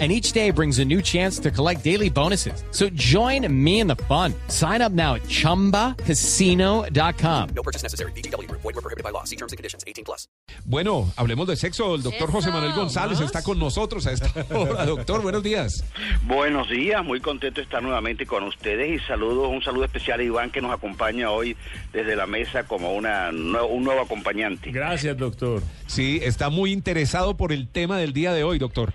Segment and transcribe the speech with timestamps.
[0.00, 2.64] and each day brings a new chance to collect daily bonuses.
[2.72, 4.34] So join me in the fun.
[4.48, 7.48] Sign up now at ChumbaCasino.com.
[7.54, 8.10] No purchase necessary.
[8.12, 8.50] BGW.
[8.50, 9.22] Void were prohibited by law.
[9.22, 9.84] See terms and conditions.
[9.86, 10.26] 18 plus.
[10.64, 11.94] Bueno, hablemos de sexo.
[11.94, 14.86] El doctor José Manuel González está con nosotros a esta hora.
[14.86, 15.84] Doctor, buenos días.
[16.24, 20.22] Buenos días, muy contento de estar nuevamente con ustedes y saludos, un saludo especial a
[20.22, 21.56] Iván que nos acompaña hoy
[21.92, 24.70] desde la mesa como una, un nuevo acompañante.
[24.70, 25.62] Gracias, doctor.
[25.86, 28.92] Sí, está muy interesado por el tema del día de hoy, doctor.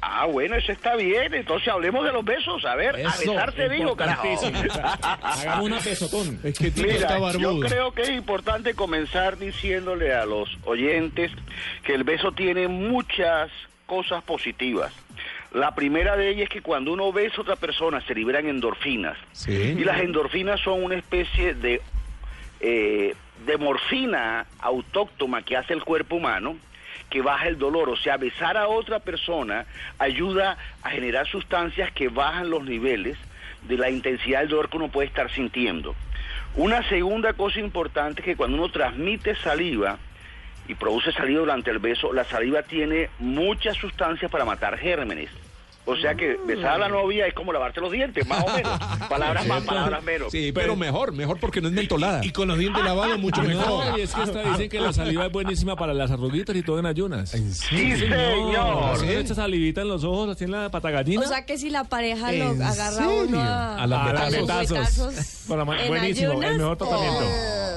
[0.00, 3.96] Ah, bueno, eso está bien, entonces hablemos de los besos, a ver, a besarse digo,
[3.96, 4.28] carajo.
[5.22, 6.38] Hagamos una pesotón.
[6.44, 6.82] Es que está
[7.18, 11.32] Mira, yo creo que es importante comenzar diciéndole a los oyentes
[11.82, 13.50] que el beso tiene muchas
[13.86, 14.92] cosas positivas.
[15.52, 19.16] La primera de ellas es que cuando uno besa a otra persona se liberan endorfinas.
[19.32, 19.52] Sí.
[19.52, 21.80] Y las endorfinas son una especie de,
[22.60, 23.14] eh,
[23.46, 26.56] de morfina autóctona que hace el cuerpo humano
[27.10, 27.88] que baja el dolor.
[27.88, 29.66] O sea, besar a otra persona
[29.98, 33.16] ayuda a generar sustancias que bajan los niveles
[33.62, 35.94] de la intensidad del dolor que uno puede estar sintiendo.
[36.54, 39.98] Una segunda cosa importante es que cuando uno transmite saliva
[40.66, 45.30] y produce saliva durante el beso, la saliva tiene muchas sustancias para matar gérmenes.
[45.90, 48.78] O sea que besar a la novia es como lavarse los dientes, más o menos.
[49.08, 50.30] Palabras más, palabras menos.
[50.30, 52.22] Sí, pero mejor, mejor porque no es mentolada.
[52.22, 53.86] Y con los dientes lavados mucho mejor.
[53.86, 56.62] No, y es que hasta dicen que la saliva es buenísima para las arruguitas y
[56.62, 57.30] todo en ayunas.
[57.30, 58.98] Sí, señor.
[58.98, 61.22] Se le echa salivita en los ojos, así en la pata gallina.
[61.22, 63.40] O sea que si la pareja lo ¿En agarra a uno serio?
[63.40, 67.24] a, A las a los en buenísimo, el ayunas, mejor tratamiento.
[67.24, 67.67] oh.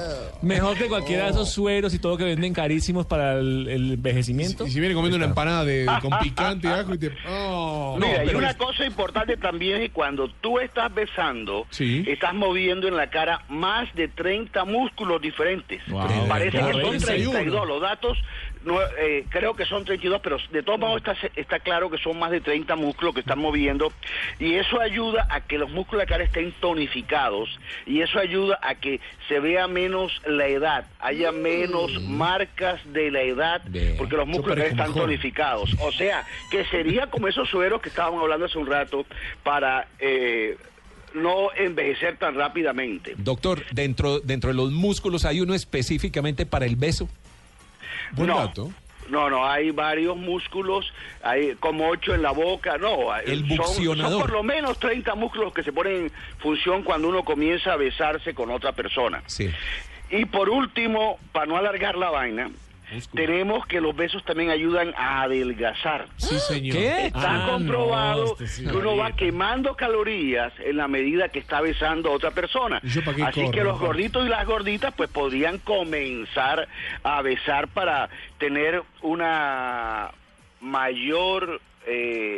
[0.42, 4.66] Mejor que cualquiera de esos sueros y todo que venden carísimos para el, el envejecimiento.
[4.66, 7.12] Y si viene comiendo una empanada de, con picante y ajo y te.
[7.28, 10.92] Oh, Mira, no, y pero una es- cosa importante también es que cuando tú estás
[10.92, 12.04] besando, Sí.
[12.08, 15.80] estás moviendo en la cara más de 30 músculos diferentes.
[15.88, 16.26] Wow.
[16.28, 17.30] Parece que son 31.
[17.30, 17.68] 32.
[17.68, 18.18] Los datos
[18.64, 22.18] no, eh, creo que son 32, pero de todos modos está, está claro que son
[22.18, 23.92] más de 30 músculos que están moviendo
[24.38, 27.48] y eso ayuda a que los músculos de la cara estén tonificados
[27.86, 33.22] y eso ayuda a que se vea menos la edad, haya menos marcas de la
[33.22, 33.96] edad Bien.
[33.96, 35.02] porque los músculos de la cara están mejor.
[35.02, 35.74] tonificados.
[35.80, 39.04] O sea, que sería como esos sueros que estábamos hablando hace un rato
[39.42, 40.56] para eh,
[41.14, 43.14] no envejecer tan rápidamente.
[43.18, 47.08] Doctor, dentro, dentro de los músculos hay uno específicamente para el beso.
[48.12, 48.38] Buen no.
[48.38, 48.70] dato.
[49.08, 50.90] No, no, hay varios músculos,
[51.22, 53.14] hay como ocho en la boca, no.
[53.16, 53.98] El son-.
[53.98, 57.76] Son, por lo menos 30 músculos que se ponen en función cuando uno comienza a
[57.76, 59.22] besarse con otra persona.
[59.26, 59.50] Sí.
[60.10, 62.50] Y por último, para no alargar la vaina,
[63.14, 66.06] tenemos que los besos también ayudan a adelgazar.
[66.16, 66.76] Sí, señor.
[66.76, 67.06] ¿Qué?
[67.06, 68.66] Está Ah, comprobado no, este sí.
[68.66, 72.80] que uno va quemando calorías en la medida que está besando a otra persona.
[72.82, 76.68] ¿Y yo pa' qué Así corro, que los gorditos y las gorditas pues podrían comenzar
[77.02, 78.08] a besar para
[78.38, 80.10] tener una
[80.60, 82.31] mayor eh,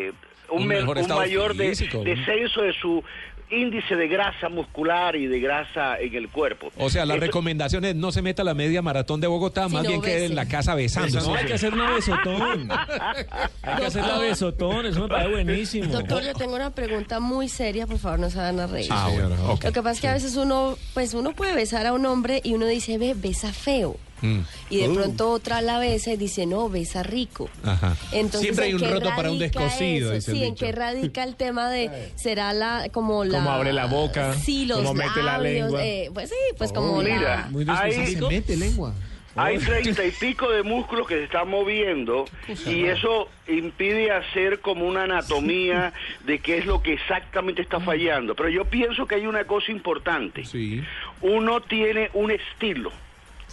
[0.54, 2.03] un, Un un mayor de- físico.
[2.04, 3.03] descenso de su
[3.50, 6.72] índice de grasa muscular y de grasa en el cuerpo.
[6.78, 9.69] O sea, la Esto- recomendación es no se meta a la media maratón de Bogotá,
[9.69, 10.26] más no, bien quede bese.
[10.26, 11.28] en la casa besándose.
[11.28, 12.69] No, hay que hacer una besotón.
[13.62, 15.87] Hay que hacer la besotón, eso me parece buenísimo.
[15.92, 18.88] Doctor, yo tengo una pregunta muy seria, por favor, no se van a reír.
[18.91, 19.36] Ah, bueno.
[19.62, 22.41] Lo que pasa es que a veces uno, pues uno puede besar a un hombre
[22.44, 23.97] y uno dice, ve, besa feo.
[24.23, 27.51] Mm, Y de pronto otra la besa y dice, no, besa rico.
[27.65, 27.97] Ajá.
[28.13, 31.37] Entonces, Siempre hay ¿en un roto para un descosido, dice Sí, ¿en qué radica el
[31.37, 33.39] tema de, será la, como la...
[33.39, 35.85] Cómo abre la boca, Sí, los cómo mete la lengua.
[35.85, 37.49] eh, pues sí, pues como Mira, la...
[37.51, 38.29] Muy hay, específico.
[38.29, 38.95] Mete lengua.
[39.37, 42.25] Hay treinta y pico de músculos que se están moviendo
[42.67, 45.93] y eso impide hacer como una anatomía
[46.25, 48.37] de qué es lo que exactamente está fallando.
[48.37, 50.45] Pero yo pienso que hay una cosa importante.
[50.45, 50.85] Sí.
[51.21, 52.93] Uno tiene un estilo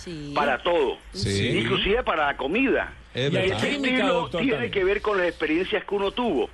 [0.03, 0.31] Sí.
[0.35, 1.59] para todo, Sí.
[1.59, 2.93] inclusive para la comida.
[3.13, 3.37] Es Y.
[3.37, 4.71] Ese estilo doctor, tiene también.
[4.71, 6.49] que ver con las experiencias que uno tuvo.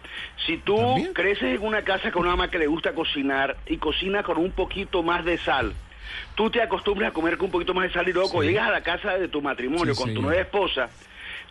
[0.45, 1.13] Si tú ¿También?
[1.13, 4.51] creces en una casa con una mamá que le gusta cocinar y cocina con un
[4.51, 5.73] poquito más de sal,
[6.35, 8.67] tú te acostumbras a comer con un poquito más de sal y luego cuando llegas
[8.67, 10.89] a la casa de tu matrimonio Sí, con tu nueva esposa,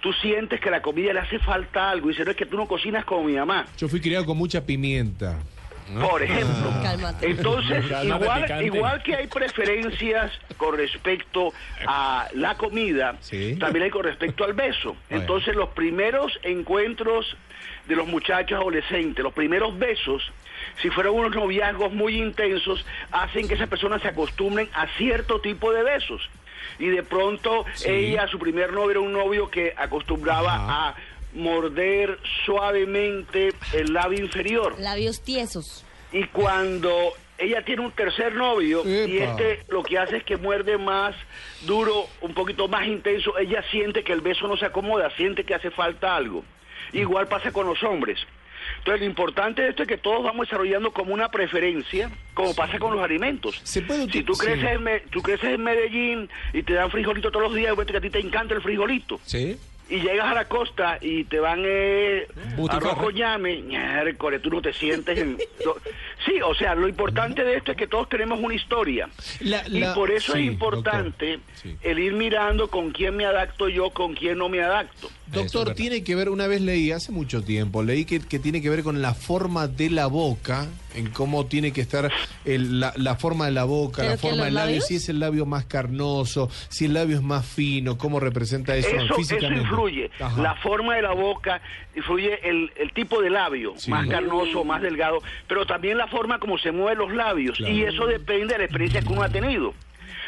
[0.02, 2.56] tú sientes que la comida le hace falta algo y dices, no es que tú
[2.56, 5.38] no cocinas como mi mamá, Yo fui criado con mucha pimienta.
[6.08, 6.70] Por ejemplo.
[6.82, 7.30] Cálmate.
[7.30, 7.84] Entonces,
[8.62, 11.52] igual, que hay preferencias con respecto
[11.86, 13.56] a la comida, Sí.
[13.58, 14.96] también hay con respecto al beso.
[15.10, 17.36] Entonces, los primeros encuentros
[17.86, 20.32] de los muchachos adolescentes, los primeros besos,
[20.82, 25.72] si fueron unos noviazgos muy intensos, hacen que esas personas se acostumbren a cierto tipo
[25.72, 26.28] de besos.
[26.78, 30.88] y de pronto ella, su primer novio era un novio que acostumbraba Ajá.
[30.88, 30.94] a
[31.36, 34.74] morder suavemente el labio inferior.
[34.78, 35.84] Labios tiesos.
[36.12, 40.78] Y cuando ella tiene un tercer novio y este lo que hace es que muerde
[40.78, 41.14] más
[41.66, 45.54] duro, un poquito más intenso, ella siente que el beso no se acomoda, siente que
[45.54, 46.44] hace falta algo.
[46.92, 48.18] Igual pasa con los hombres.
[48.78, 52.78] Entonces lo importante de esto es que todos vamos desarrollando como una preferencia, como pasa
[52.78, 53.60] con los alimentos.
[53.62, 54.88] Se puede si tú creces, sí.
[54.88, 57.96] en, tú creces en Medellín y te dan frijolito todos los días, y ves que
[57.96, 59.58] a ti te encanta el frijolito Sí.
[59.88, 62.26] Y llegas a la costa y te van eh,
[62.68, 65.38] arroz con llame, miércoles, tú no te sientes en...
[66.24, 69.08] Sí, o sea, lo importante de esto es que todos tenemos una historia.
[69.40, 71.76] La- y por eso sí, es importante sí.
[71.82, 75.08] el ir mirando con quién me adapto yo, con quién no me adapto.
[75.32, 78.62] Eso Doctor, tiene que ver, una vez leí, hace mucho tiempo, leí que, que tiene
[78.62, 82.12] que ver con la forma de la boca, en cómo tiene que estar
[82.44, 84.86] el- la, la forma de la boca, ¿Pero la forma los del labio, labios?
[84.86, 88.88] si es el labio más carnoso, si el labio es más fino, cómo representa eso,
[88.88, 89.62] Eso, eso físicamente.
[89.62, 90.10] influye.
[90.20, 90.40] Ajá.
[90.40, 91.60] La forma de la boca,
[91.96, 93.90] influye el, el tipo de labio, Sí.
[93.90, 95.18] más carnoso, más delgado,
[95.48, 97.58] pero también la forma como se mueven los labios.
[97.58, 97.74] Claro.
[97.74, 99.74] Y eso depende de la experiencia que uno ha tenido.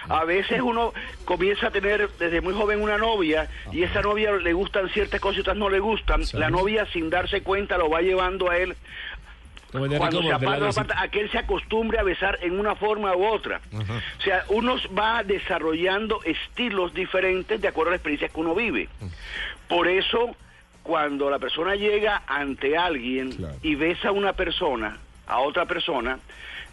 [0.09, 0.93] A veces uno
[1.25, 5.39] comienza a tener desde muy joven una novia y esa novia le gustan ciertas cosas
[5.39, 6.25] y otras no le gustan.
[6.25, 6.37] Sí.
[6.37, 8.75] La novia sin darse cuenta lo va llevando a él
[9.71, 13.27] cuando se aparta, aparta, a que él se acostumbre a besar en una forma u
[13.27, 13.61] otra.
[14.19, 18.89] O sea, uno va desarrollando estilos diferentes de acuerdo a la experiencia que uno vive.
[19.69, 20.35] Por eso,
[20.83, 23.57] cuando la persona llega ante alguien Claro.
[23.63, 24.97] y besa a una persona,
[25.27, 26.19] a otra persona,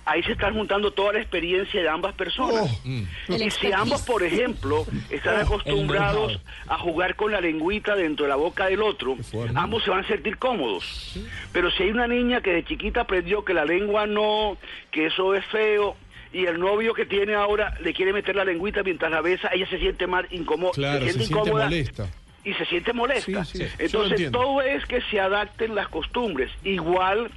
[0.06, 2.72] ahí se está juntando toda la experiencia de ambas personas.
[2.86, 6.74] Oh, El Y si ambos, por ejemplo, están acostumbrados know-how.
[6.74, 9.18] a jugar con la lengüita dentro de la boca del otro,
[9.56, 11.18] ambos se van a sentir cómodos.
[11.52, 14.58] Pero si hay una niña que de chiquita aprendió que la lengua no,
[14.92, 15.96] que eso es feo,
[16.34, 19.68] y el novio que tiene ahora le quiere meter la lengüita mientras la besa, ella
[19.70, 22.08] se siente más incómoda, Claro, se siente incómoda molesta.
[22.44, 23.46] y se siente molesta.
[23.46, 27.32] Sí, sí, Entonces todo es que se adapten las costumbres, igual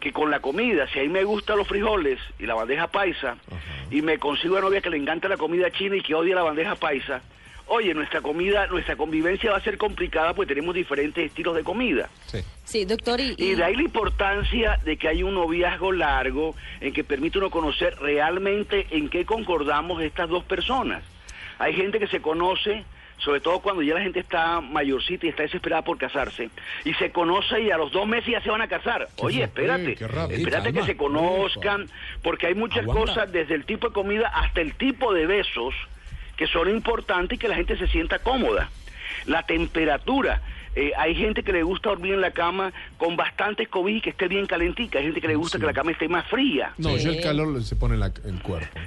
[0.00, 0.88] que con la comida.
[0.92, 3.36] Si a mí me gustan los frijoles y la bandeja paisa,
[3.90, 6.42] y me consigo una novia que le encanta la comida china y que odia la
[6.42, 7.22] bandeja paisa,
[7.66, 12.08] oye, nuestra comida, nuestra convivencia va a ser complicada porque tenemos diferentes estilos de comida.
[12.26, 12.38] Sí.
[12.64, 16.92] Sí, doctor, y, Y de ahí la importancia de que haya un noviazgo largo en
[16.92, 21.02] que permite uno conocer realmente en qué concordamos estas dos personas.
[21.58, 22.84] Hay gente que se conoce,
[23.20, 26.50] sobre todo cuando ya la gente está mayorcita y está desesperada por casarse,
[26.84, 29.08] y se conoce y a los dos meses ya se van a casar.
[29.18, 29.92] Oye, espérate,
[30.30, 31.86] espérate que se conozcan,
[32.22, 33.00] porque hay muchas Aguanta.
[33.00, 35.74] cosas, desde el tipo de comida hasta el tipo de besos,
[36.36, 38.70] que son importantes y que la gente se sienta cómoda.
[39.26, 40.40] La temperatura.
[40.76, 44.10] Eh, hay gente que le gusta dormir en la cama con bastantes cobijas y que
[44.10, 44.98] esté bien calentica.
[44.98, 45.60] Hay gente que le gusta Sí.
[45.62, 46.72] que la cama esté más fría.
[46.78, 47.04] No, Sí.
[47.04, 48.78] yo el calor se pone en la- el cuerpo.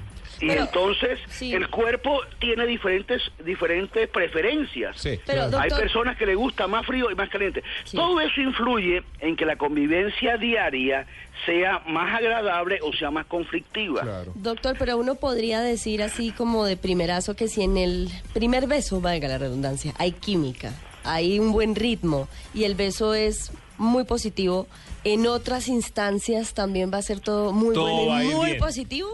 [0.42, 1.54] Y Pero- entonces sí.
[1.54, 4.98] el cuerpo tiene diferentes diferentes preferencias.
[5.00, 5.20] Sí.
[5.26, 7.64] Pero, Hay doctor, personas que le gusta más frío y más caliente.
[7.86, 7.96] Sí.
[7.96, 11.06] Todo eso influye en que la convivencia diaria
[11.46, 14.02] sea más agradable o sea más conflictiva.
[14.02, 14.32] Claro.
[14.36, 19.00] Doctor, pero uno podría decir así como de primerazo que si en el primer beso,
[19.02, 20.72] valga la redundancia, hay química,
[21.04, 24.68] hay un buen ritmo y el beso es muy positivo,
[25.04, 28.60] en otras instancias también va a ser todo muy Todo bueno y muy bien.
[28.60, 29.10] positivo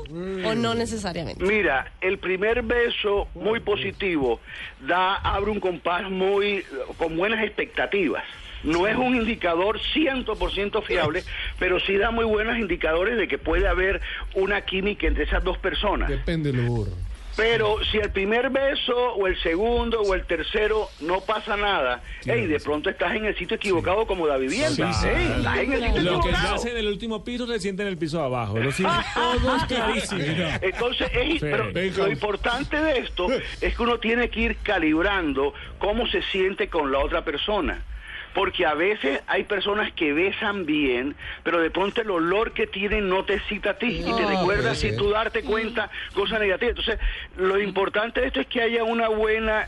[0.45, 1.43] o no necesariamente.
[1.43, 4.39] Mira, el primer beso muy positivo
[4.87, 6.63] da abre un compás muy
[6.97, 8.23] con buenas expectativas.
[8.61, 11.23] No es un indicador 100% fiable,
[11.57, 14.01] pero sí da muy buenos indicadores de que puede haber
[14.35, 16.09] una química entre esas dos personas.
[16.09, 16.91] Depende del burro.
[17.39, 22.59] Pero si el primer beso o el segundo o el tercero no pasa nada, de
[22.59, 24.91] pronto estás en el sitio equivocado como la vivienda.
[24.91, 25.07] Sí, sí.
[25.07, 27.83] Ey, estás en el sitio Lo que se hace en el último piso se siente
[27.83, 28.59] en el piso de abajo.
[28.59, 30.21] Lo sienten todos clarísimo.
[30.61, 31.07] Entonces,
[31.39, 33.27] pero lo importante de esto
[33.61, 37.85] es que uno tiene que ir calibrando cómo se siente con la otra persona.
[38.33, 43.09] Porque a veces hay personas que besan bien, pero de pronto el olor que tienen
[43.09, 46.77] no te excita a ti y te recuerda sin tú darte cuenta cosas negativas.
[46.77, 46.99] Entonces,
[47.37, 49.67] lo importante de esto es que haya una buena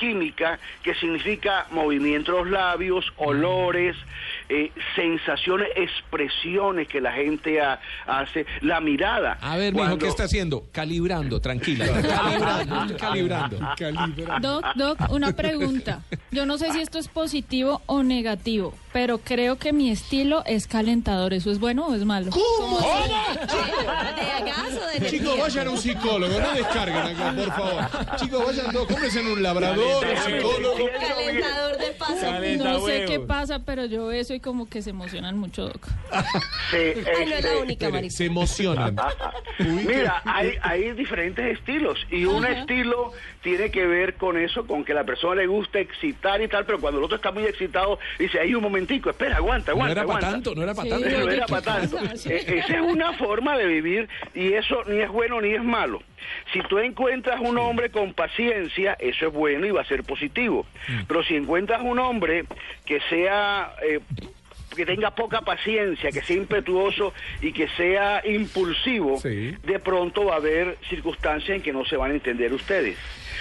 [0.00, 3.96] química que significa movimiento de los labios, olores,
[4.50, 9.38] eh, sensaciones, expresiones que la gente ha- hace, la mirada.
[9.40, 10.64] A ver, mijo, ¿qué está haciendo?
[10.72, 11.86] Calibrando, tranquila.
[12.02, 13.58] Calibrando, calibrando.
[13.78, 14.38] Calibra.
[14.40, 16.00] Doc, Doc, una pregunta.
[16.30, 20.66] Yo no sé si esto es positivo o negativo, pero creo que mi estilo es
[20.66, 21.32] calentador.
[21.32, 22.30] ¿Eso es bueno o es malo?
[22.30, 22.78] ¿Cómo?
[22.80, 25.06] ¿De gas o de?
[25.10, 28.16] Chicos, vayan a un psicólogo, no descarguen acá, por favor.
[28.16, 30.76] Chicos, vayan todos, cómprense en un labrador, un psicólogo.
[30.98, 32.14] Calentador de paso.
[32.20, 33.10] Calenta No sé huevos.
[33.10, 35.86] qué pasa, pero yo beso y como que se emocionan mucho, Doc.
[36.70, 38.16] Se- Ay, no es la este, única, Marisa.
[38.18, 38.96] se emocionan.
[39.58, 42.60] Mira, hay, hay diferentes estilos y un Ajá.
[42.60, 46.64] estilo tiene que ver con eso, con que la persona le gusta excitar y tal,
[46.64, 50.00] pero cuando el otro está muy excitado, dice, ahí un momentico, espera, aguanta, No aguanta,
[50.00, 50.90] era para tanto, no era para Sí.
[50.90, 51.08] tanto.
[51.10, 51.98] No Oye, era ¿qué para tanto.
[52.16, 52.32] Sí.
[52.32, 56.02] E- Esa es una forma de vivir y eso ni es bueno ni es malo.
[56.52, 60.66] Si tú encuentras un hombre con paciencia, eso es bueno y va a ser positivo.
[60.88, 61.00] Mm.
[61.08, 62.44] Pero si encuentras un hombre
[62.84, 63.72] que sea...
[63.82, 64.00] eh,
[64.74, 67.12] que tenga poca paciencia, que sea impetuoso
[67.42, 69.54] y que sea impulsivo, Sí.
[69.64, 72.96] de pronto va a haber circunstancias en que no se van a entender ustedes.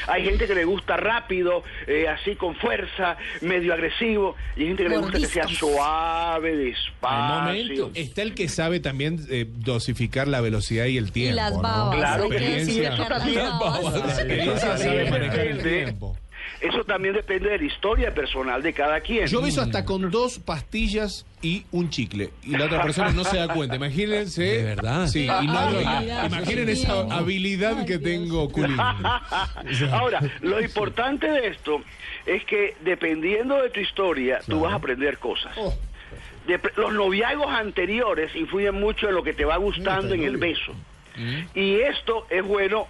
[0.07, 4.83] Hay gente que le gusta rápido, eh, así con fuerza, medio agresivo, y hay gente
[4.83, 7.91] que le gusta que sea suave, despacio.
[7.93, 11.33] Está el que sabe también eh, dosificar la velocidad y el tiempo.
[11.33, 11.61] Y las ¿no?
[11.61, 11.95] babas.
[11.97, 13.49] Claro que que sí, experiencia.
[13.59, 13.83] babas.
[13.93, 16.17] La experiencia sabe manejar el tiempo.
[16.61, 19.27] Eso también depende de la historia personal de cada quien.
[19.27, 22.31] Yo beso hasta con dos pastillas y un chicle.
[22.43, 23.77] Y la otra persona no se da cuenta.
[23.77, 24.43] Imagínense.
[24.43, 25.07] ¿De verdad?
[25.07, 26.25] Sí, y no Ah, lo-.
[26.27, 28.03] Imaginen esa habilidad Ay, que Dios.
[28.03, 28.77] tengo, Culín.
[29.91, 31.81] Ahora, lo importante de esto
[32.25, 35.53] es que dependiendo de tu historia, tú vas a aprender cosas.
[35.57, 35.73] Oh.
[36.47, 40.73] Dep- los noviazgos anteriores influyen mucho en lo que te va gustando en el beso.
[41.53, 42.87] Y esto es bueno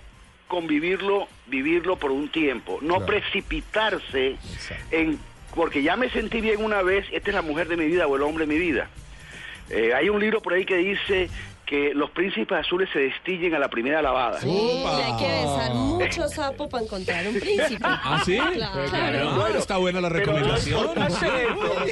[0.50, 3.06] convivirlo, vivirlo por un tiempo, no Claro.
[3.06, 4.36] precipitarse
[4.92, 5.18] en
[5.56, 8.16] porque ya me sentí bien una vez, esta es la mujer de mi vida o
[8.16, 8.90] el hombre de mi vida.
[9.70, 11.30] Eh, hay un libro por ahí que dice
[11.70, 14.40] que los príncipes azules se destillen a la primera lavada.
[14.42, 17.78] Sí, hay que besar mucho sapo para encontrar un príncipe.
[17.84, 18.40] ¿Ah, sí?
[18.54, 18.82] Claro.
[19.44, 20.80] Ah, está buena la Pero lo recomendación.
[20.80, 21.86] importante de esto-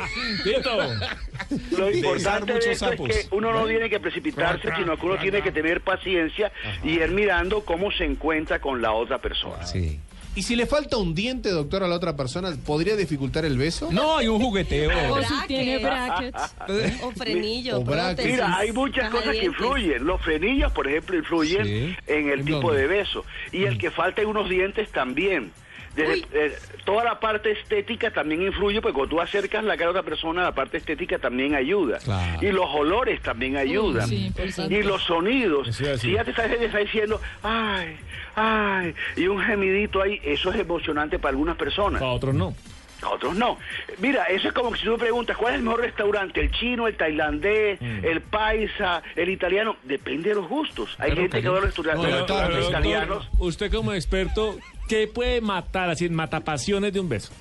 [0.43, 1.77] Tito.
[1.77, 5.41] Lo importante de esto es que uno no tiene que precipitarse, sino que uno tiene
[5.43, 6.51] que tener paciencia
[6.83, 9.63] y ir mirando cómo se encuentra con la otra persona.
[9.67, 9.99] Sí.
[10.37, 13.89] Y si le falta un diente, doctor, a la otra persona, ¿podría dificultar el beso?
[13.91, 14.91] No, hay un jugueteo.
[15.11, 16.55] O si tiene brackets.
[17.01, 18.15] O frenillo, O brackets.
[18.15, 20.05] prótesis, Mira, hay muchas cosas que influyen.
[20.05, 21.95] Los frenillos, por ejemplo, influyen Sí.
[22.05, 22.81] en el ¿En tipo dónde?
[22.81, 23.25] de beso.
[23.51, 25.51] Y el que falten unos dientes también.
[25.97, 29.91] Desde- eh, toda la parte estética también influye, porque cuando tú acercas la cara a
[29.91, 31.97] otra persona, la parte estética también ayuda.
[31.99, 32.39] Claro.
[32.41, 34.07] Y los olores también ayudan.
[34.07, 34.31] sí,
[34.69, 35.75] y los sonidos.
[35.75, 37.97] Si ya te está, te está diciendo, ay,
[38.35, 41.99] ay, y un gemidito ahí, eso es emocionante para algunas personas.
[42.01, 42.53] Para otros no.
[43.01, 43.59] A otros no.
[43.99, 46.41] Mira, eso es como que si tú me preguntas, ¿cuál es el mejor restaurante?
[46.41, 48.03] ¿El chino, el tailandés, Mm.
[48.05, 49.75] el paisa, el italiano?
[49.83, 50.95] Depende de los gustos.
[50.97, 53.29] Hay Claro, gente que va a los restaurantes, Pero, italianos.
[53.37, 57.31] usted como experto, ¿qué puede matar, así, matapasiones de un beso?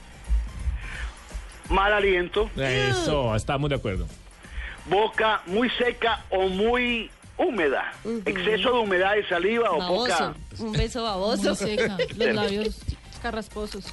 [1.69, 4.07] Mal aliento, Eso, estamos de acuerdo.
[4.89, 7.93] boca muy seca o muy húmeda.
[8.25, 10.35] Exceso de humedad de saliva o poca...
[10.59, 11.55] Un beso Muy baboso.
[11.55, 12.81] seca, los labios
[13.21, 13.93] carrasposos.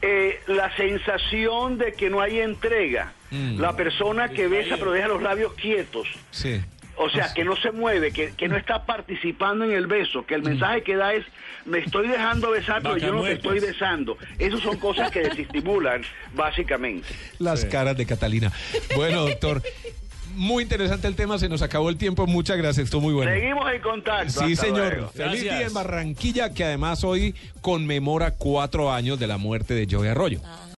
[0.00, 3.12] Eh, la sensación de que no hay entrega.
[3.30, 3.60] Mm.
[3.60, 6.08] La persona que besa pero deja los labios quietos.
[6.30, 6.62] Sí.
[6.98, 10.34] O sea, que no se mueve, que, que no está participando en el beso, que
[10.34, 11.24] el mensaje que da es,
[11.64, 14.16] me estoy dejando besar, pero yo no te estoy besando.
[14.38, 16.02] Esas son cosas que desestimulan,
[16.34, 17.06] básicamente.
[17.38, 18.52] Las caras de Catalina.
[18.94, 19.62] Bueno, doctor,
[20.36, 23.32] muy interesante el tema, se nos acabó el tiempo, muchas gracias, estuvo muy bueno.
[23.32, 24.32] Seguimos en contacto.
[24.32, 24.92] Sí, hasta señor.
[24.92, 25.08] luego.
[25.08, 25.58] Feliz Gracias.
[25.58, 30.40] día en Barranquilla, que además hoy conmemora cuatro años de la muerte de Joey Arroyo.